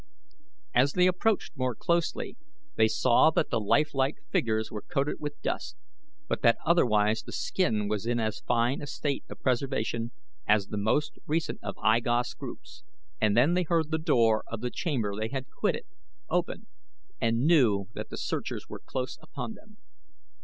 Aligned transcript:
As 0.73 0.93
they 0.93 1.05
approached 1.05 1.55
more 1.55 1.75
closely 1.75 2.35
they 2.75 2.87
saw 2.87 3.29
that 3.29 3.51
the 3.51 3.59
lifelike 3.59 4.15
figures 4.31 4.71
were 4.71 4.81
coated 4.81 5.17
with 5.19 5.39
dust, 5.43 5.77
but 6.27 6.41
that 6.41 6.57
otherwise 6.65 7.21
the 7.21 7.31
skin 7.31 7.87
was 7.87 8.07
in 8.07 8.19
as 8.19 8.39
fine 8.39 8.81
a 8.81 8.87
state 8.87 9.23
of 9.29 9.39
preservation 9.43 10.11
as 10.47 10.69
the 10.69 10.77
most 10.77 11.19
recent 11.27 11.59
of 11.61 11.77
I 11.77 11.99
Gos' 11.99 12.33
groups, 12.33 12.83
and 13.19 13.37
then 13.37 13.53
they 13.53 13.61
heard 13.69 13.91
the 13.91 13.99
door 13.99 14.43
of 14.47 14.61
the 14.61 14.71
chamber 14.71 15.13
they 15.15 15.27
had 15.29 15.51
quitted 15.51 15.85
open 16.31 16.65
and 17.19 17.45
knew 17.45 17.87
that 17.93 18.09
the 18.09 18.17
searchers 18.17 18.67
were 18.67 18.81
close 18.83 19.19
upon 19.21 19.53
them. 19.53 19.77